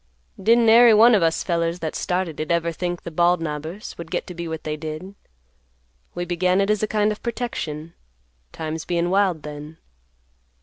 "Didn't 0.41 0.67
ary 0.67 0.95
one 0.95 1.13
of 1.13 1.21
us 1.21 1.43
fellers 1.43 1.77
that 1.77 1.93
started 1.95 2.39
it 2.39 2.49
ever 2.49 2.71
think 2.71 3.03
the 3.03 3.11
Bald 3.11 3.39
Knobber's 3.39 3.95
would 3.99 4.09
get 4.09 4.25
to 4.25 4.33
be 4.33 4.47
what 4.47 4.63
they 4.63 4.75
did. 4.75 5.13
We 6.15 6.25
began 6.25 6.59
it 6.59 6.71
as 6.71 6.81
a 6.81 6.87
kind 6.87 7.11
of 7.11 7.21
protection, 7.21 7.93
times 8.51 8.83
bein' 8.83 9.11
wild 9.11 9.43
then. 9.43 9.77